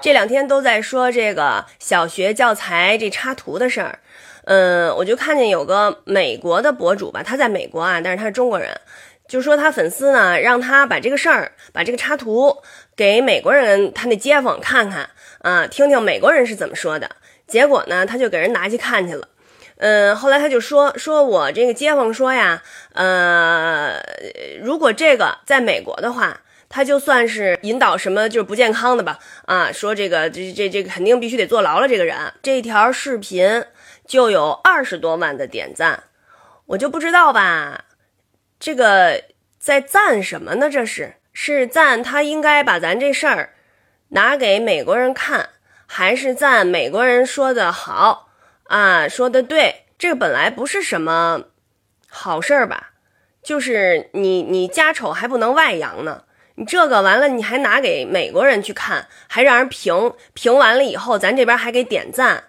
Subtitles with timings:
[0.00, 3.98] 这两天都在说这个小学教材这插图的事儿，
[4.44, 8.70] 嗯，我就看见有个美国的博主吧，他在美国啊，但是他是中国人，
[9.26, 12.58] 就说他粉丝呢让他把这个事儿，把这个插图
[12.94, 15.08] 给美国人他那街坊看看
[15.40, 17.10] 啊，听听美国人是怎么说的。
[17.46, 19.28] 结果呢，他就给人拿去看去了。
[19.78, 22.62] 嗯，后来他就说说我这个街坊说呀，
[22.92, 23.98] 呃，
[24.62, 31.86] 如果这个在美国的话，他就算是引导什么就是不健康的吧，啊，说这个这这这肯定必须得坐牢了。
[31.86, 33.64] 这个人这条视频
[34.06, 36.04] 就有二十多万的点赞，
[36.66, 37.84] 我就不知道吧，
[38.58, 39.22] 这个
[39.58, 40.68] 在赞什么呢？
[40.68, 43.54] 这是是赞他应该把咱这事儿
[44.08, 45.50] 拿给美国人看，
[45.86, 48.28] 还是赞美国人说的好？
[48.64, 51.44] 啊，说的对，这本来不是什么
[52.08, 52.90] 好事儿吧？
[53.42, 56.24] 就是你你家丑还不能外扬呢，
[56.56, 62.44] 你这个完了你还拿给美国人去看，还让人评评完了以后，咱这边还给点赞，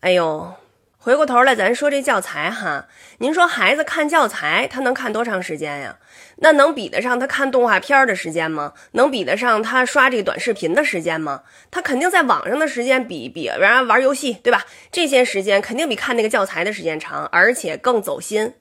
[0.00, 0.54] 哎呦。
[1.00, 2.86] 回过头来，咱说这教材哈，
[3.18, 5.96] 您说孩子看教材，他能看多长时间呀？
[6.38, 8.74] 那能比得上他看动画片的时间吗？
[8.92, 11.44] 能比得上他刷这个短视频的时间吗？
[11.70, 14.66] 他肯定在网上的时间比比人玩游戏，对吧？
[14.92, 18.52] 这些时间肯定比看那个教材的时间长，而且更走心。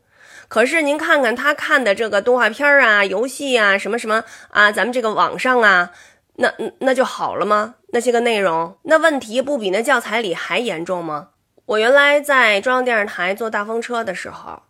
[0.48, 5.92] 可是您看看他看的这个动画片啊、游戏啊、什么什么啊，咱们这个网上啊，
[6.36, 7.76] 那那就好了吗？
[7.90, 11.30] 那些个内容，那问题不比那教材里还严重吗？
[11.66, 14.62] 我原来在中央电视台坐大风车的时候，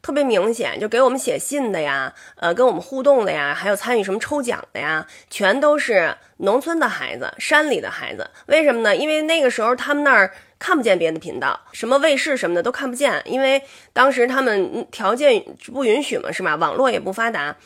[0.00, 8.30] 特别明显，就给我们写信的呀，呃，跟我们互动的呀，还有参与什么抽奖的呀，全都是农村的孩子，山里的孩子。
[8.46, 8.96] 为什么呢？
[8.96, 13.62] 因为那个时候他们那儿看不见别的频道，什么卫视什么的都看不见，因为
[13.92, 16.56] 当时他们条件不允许嘛，是吧？
[16.56, 17.56] 网络也不发达。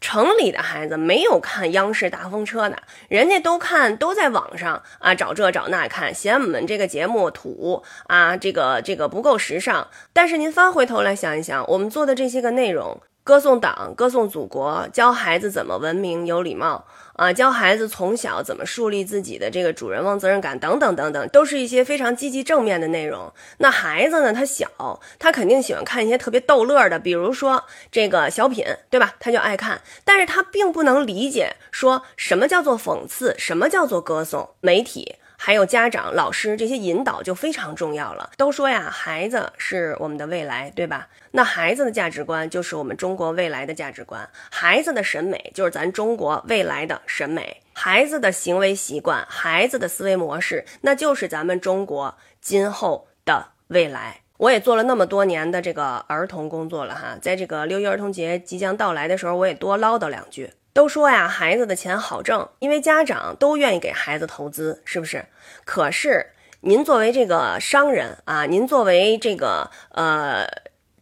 [0.00, 9.88] 城里的孩子没有看央视大风车的，人家都看，都在网上啊找这找那看，嫌我们这个节目土啊，这个这个不够时尚。
[10.14, 13.02] 但是您翻回头来想一想，我们做的这些个内容。
[13.22, 23.32] 歌颂党，歌颂祖国，教孩子怎么文明有礼貌啊，教孩子从小怎么树立自己的这个主人翁责任感，等等等等，都是一些非常积极正面的内容。
[23.58, 29.14] 那孩子呢，他小，他肯定喜欢看一些特别逗乐的，比如说这个小品，对吧？
[29.20, 35.16] 他就爱看，但是他并不能理解说什么叫做讽刺，什么叫做歌颂，媒体。
[35.42, 38.30] 还有家长、老师这些引导就非常重要了。
[38.36, 41.08] 都说呀，孩子是我们的未来，对吧？
[41.30, 54.20] 那孩子的价值观就是我们中国未来的价值观，孩子的审美就是咱中国未来的审美，孩子的行为习惯、孩子的思维模式，那就是咱们中国今后的未来。
[54.36, 60.50] 我也做了那么多年的这个儿童工作了哈，在这个六一儿童节即将到来的时候，我也多唠叨两句。
[60.72, 65.26] 都说呀，孩子的钱好挣，因为家长都愿意给孩子投资，是不是？
[65.64, 70.46] 可是您作为这个商人啊，您作为这个呃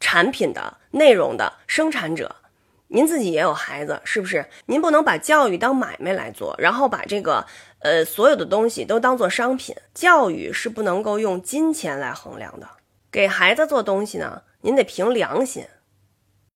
[0.01, 2.37] 产品的内容的生产者，
[2.89, 4.47] 您自己也有孩子，是不是？
[4.67, 7.47] 您不能把教育当买卖来做，然后把这个
[7.81, 9.77] 呃所有的东西都当做商品。
[9.93, 12.67] 教育是不能够用金钱来衡量的。
[13.11, 15.67] 给孩子做东西呢，您得凭良心。